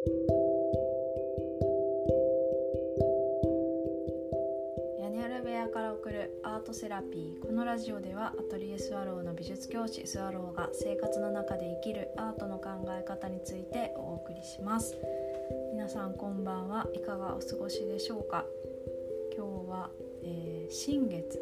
[0.00, 0.06] 屋
[5.10, 7.46] 根裏部屋から送るアートセラピー。
[7.46, 14.96] このラジオではアトリエスワローの美術教師スワローが生活の中で生きるアートの考え方についてお送りします。
[15.74, 16.88] 皆さんこんばんは。
[16.94, 18.46] いかがお過ごしでしょうか？
[19.36, 19.90] 今日は、
[20.22, 21.38] えー新月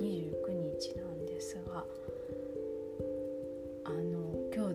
[0.00, 1.84] 29日なんですが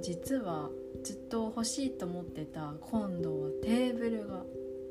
[0.04, 0.70] 実は
[1.02, 4.44] ずっと欲しいと思ってた今度はテーブルが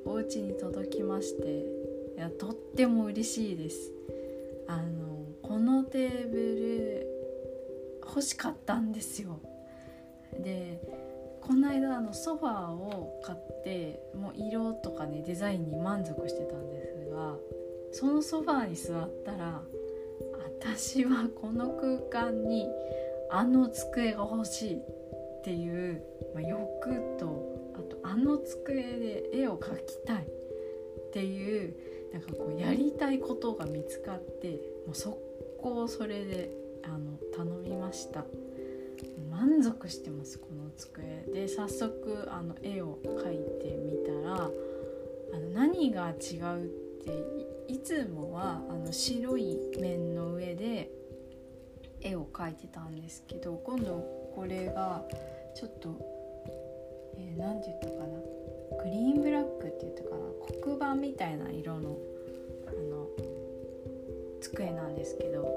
[0.07, 1.67] お家に届きまして
[2.17, 3.93] いやとっても嬉しいです。
[4.67, 7.07] あのこのテーブル
[8.07, 9.39] 欲しかったんですよ。
[10.39, 10.81] で
[11.43, 17.37] この間あのソファーを買ってもう色とかねデザインに満足してたんですが
[17.93, 19.61] そのソファーに座ったら
[20.59, 21.99] 私はこの空
[22.31, 22.67] 間に
[23.31, 24.83] あの机が欲しい。
[25.43, 26.01] っていう、
[26.35, 31.75] まあ、欲とあとあの机で絵を描きたいっていう
[32.13, 35.17] なんかこうやりたいことが見つかってもう速
[35.61, 36.51] 攻それで
[36.85, 38.25] あの頼みました。
[39.31, 41.25] 満足してますこの机。
[41.33, 46.67] で早速あの絵を描いてみたらあの何が違うっ
[47.05, 50.91] ていつもはあの白い面の上で
[52.01, 55.03] 絵を描いてたんですけど今度これが
[55.55, 56.23] ちょっと
[57.17, 58.19] えー、なんて言ったかな。
[58.83, 60.17] グリーンブラックって言ったかな。
[60.63, 61.97] 黒板みたいな色の
[62.67, 63.07] あの
[64.41, 65.49] 机なんですけど。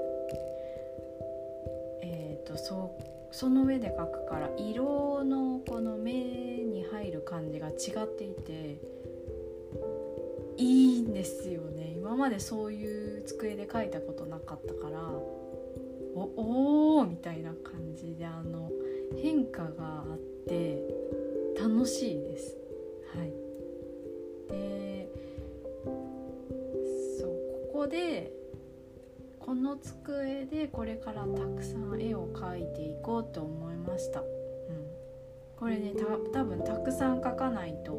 [2.02, 8.78] えっ、ー、とそうその上で描くから色のこの目に入る感じが違っていて
[10.56, 11.94] いいんですよね。
[11.96, 15.00] 今までそういう机で描いたことなかったから
[16.14, 18.70] おおーみたいな感じであの
[19.16, 20.82] 変化があって
[21.58, 22.56] 楽しいです。
[23.14, 23.32] はい、
[24.50, 25.08] で
[27.18, 27.28] そう
[27.72, 28.32] ここで
[29.38, 34.20] この机でこれからたくさん絵を描いていこうと思いました。
[34.20, 34.26] うん、
[35.56, 36.04] これねた
[36.40, 37.92] 多分たくさん描かないと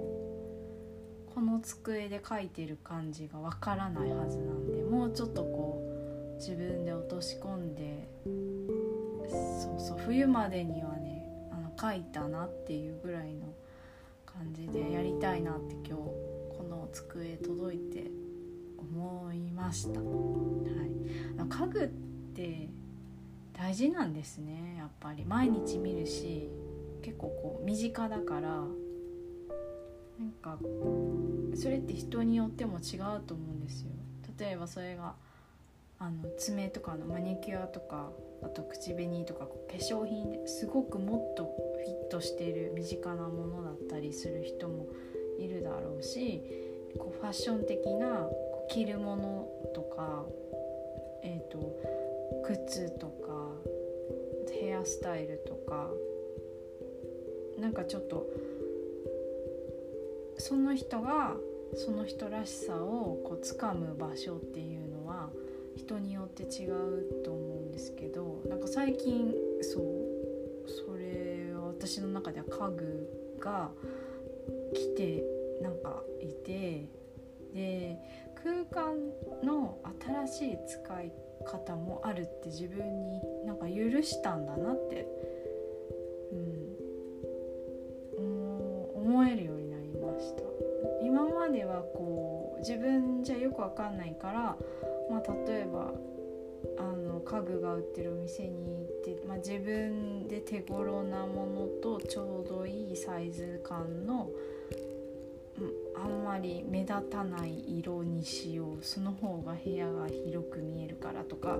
[1.34, 5.82] この机で描いてる感じがわからないはずなんでもうちょっとこ
[6.34, 8.10] う自分で落とし込んで
[9.62, 10.97] そうそう冬までには
[11.80, 13.54] 書いたなっていうぐらいの
[14.26, 18.12] 感じでやりたいなって今日この机届いて
[18.78, 20.00] 思いました。
[20.00, 21.88] はい、家具っ
[22.36, 22.70] て
[23.54, 26.50] 大事なんですねやっぱり毎日見るし
[27.02, 28.50] 結構こう身近だから
[30.20, 30.58] なんか
[31.56, 33.92] それって人によっても違うと思うんですよ。
[34.40, 35.16] 例えばそれが
[36.00, 38.12] あの爪とかのマニキュアとか
[38.44, 44.88] あと口紅とか化粧品ですごくもっとフィットしている身近なものだったりする人も
[45.40, 46.44] いるだろうし
[47.00, 48.28] こうファッション的な
[48.70, 50.26] 着るものとか、
[51.24, 51.80] えーと、
[52.46, 53.52] 靴とか
[54.62, 55.90] ヘアスタイルとか
[57.60, 58.28] なんかちょっと
[60.38, 61.36] その人が
[61.76, 65.30] その人らしさをこう掴む場所っていうのは
[65.78, 73.72] 人によって違うと思うんですけどなんか最近そうそれは私の中では家具が
[74.74, 75.24] 来て
[75.62, 76.86] なんかいて
[77.54, 77.98] で
[78.44, 78.96] 空間
[79.44, 79.78] の
[80.28, 81.12] 新しい使い
[81.46, 85.08] 方もあるって自分になんか許したんだなって、
[91.48, 94.58] まではこう自分じゃよくわかんないから
[95.10, 95.94] まあ、例えば
[96.78, 104.30] あの家具が売ってるお店に行って、まあ、自分で手頃なものとちょうどいいサイズ感の
[105.96, 108.78] あんまり目立たない色にしよう。
[108.82, 111.58] その方が部屋が広く見えるからとか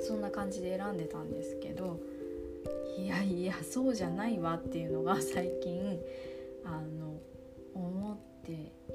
[0.00, 2.00] そんな感じで選んでたんですけど
[2.98, 5.98] いやいやそうじゃないわっていうのが最近
[6.64, 7.14] あの
[7.74, 8.35] 思って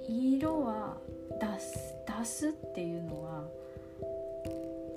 [0.08, 0.98] 色は
[1.40, 3.48] 出す出すっていうのは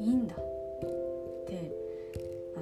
[0.01, 0.39] いいんだっ
[1.47, 1.73] て
[2.57, 2.61] あ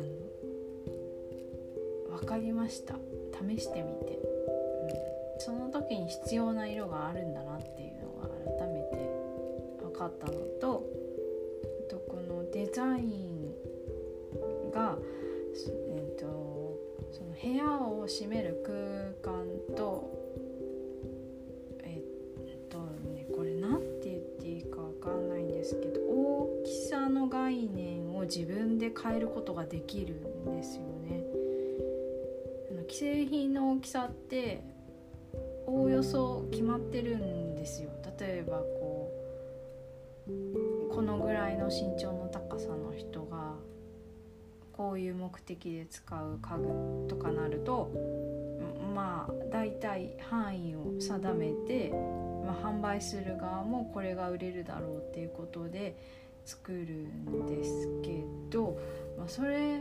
[2.11, 2.97] の分かりました。
[3.33, 8.29] 試してみて、うん、その時に必要な色があるんだなっていうのが
[8.59, 9.11] 改めて
[9.83, 10.85] 分かったのと
[11.89, 13.51] あとこのデザイン
[14.71, 14.97] が、
[15.91, 16.79] えーと、と
[17.13, 19.32] その部屋を占める空間
[28.35, 31.23] 自分で変えることができるんですよね。
[32.71, 34.63] あの既製品の大きさって
[35.67, 39.13] おおよそ決まってるんですよ例えばこ
[40.29, 43.55] うこのぐらいの身長の高さの人が
[44.73, 47.91] こういう目的で使う家具とかなると
[48.95, 51.91] まあ大体範囲を定めて、
[52.45, 55.97] まあ、販売する側もこれが売れるだろうっていうことで
[56.45, 57.89] 作るんです、
[59.33, 59.79] それ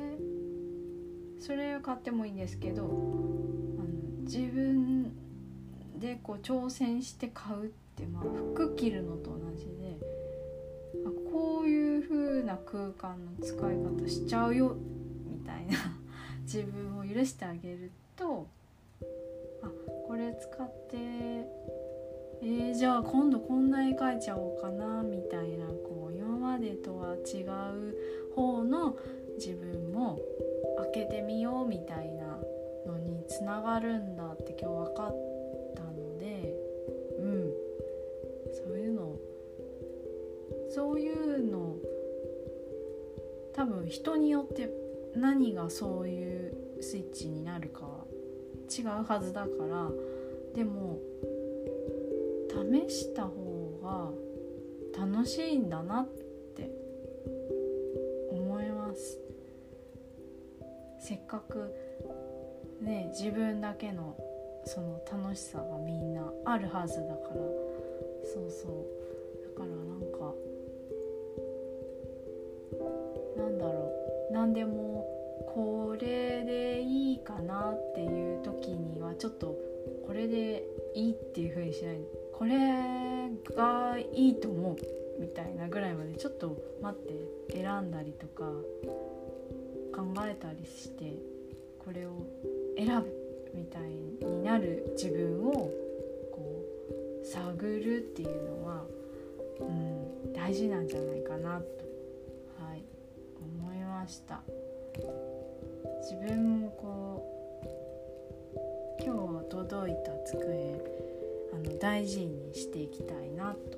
[1.41, 3.85] それを買ってもいいんですけどあの
[4.21, 5.11] 自分
[5.99, 7.67] でこう挑戦して買うっ
[7.97, 9.97] て、まあ、服着るのと同じで
[11.05, 14.77] あこういう風な空間の使い方しちゃうよ
[15.29, 15.77] みたいな
[16.43, 18.47] 自分を許してあげると
[19.61, 19.69] あ
[20.07, 20.95] これ使って
[22.43, 28.97] えー、じゃあ今度こんな絵描いちゃおうかなみたいなこう今までとは違う方の
[29.43, 30.19] 自分も
[30.93, 32.37] 開けてみようみたいな
[32.85, 35.15] のにつながるんだって今日分かっ
[35.75, 36.55] たので
[37.17, 37.53] うん。
[38.53, 39.15] そういうの
[40.69, 41.75] そういうの
[43.55, 44.69] 多分人によって
[45.15, 48.05] 何がそういうスイッチになるかは
[48.69, 49.89] 違うはずだから
[50.53, 50.99] でも
[52.49, 54.11] 試した方が
[54.97, 56.20] 楽しいんだなって
[61.11, 61.75] せっかく
[62.81, 64.15] ね自分だけの
[64.63, 67.35] その楽しさがみんなあるはずだから。
[68.23, 68.85] そうそう。
[69.43, 70.33] だからなんか
[73.37, 73.91] なんだろ
[74.29, 74.33] う。
[74.33, 75.05] 何でも
[75.53, 79.57] これでいいかなっていう時にはちょっと
[80.07, 80.63] これで
[80.95, 81.97] いいっていう風にしない。
[82.31, 82.55] これ
[83.53, 84.75] がいいと思う。
[85.19, 88.45] みたいなぐらいまでちょっと待って選んだりとか。
[89.93, 91.13] 考えたりして
[91.79, 92.25] これを
[92.77, 93.21] 選ぶ
[93.53, 95.51] みたいになる自分を
[96.31, 96.63] こ
[97.21, 98.29] う探るっていう
[98.59, 98.83] のは、
[99.59, 101.65] うん、大事なんじゃないかなと、
[102.63, 102.83] はい、
[103.39, 104.41] 思いました。
[106.01, 107.25] 自分もこ
[108.99, 110.81] う今日届いた机
[111.53, 113.77] あの大事にしていきたいなと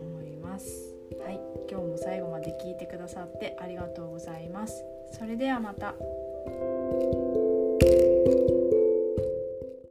[0.00, 0.94] 思います。
[1.22, 1.40] はい、
[1.70, 4.91] 今日も最後まで聞いてくださってありがとうございます。
[5.10, 5.94] それではまた。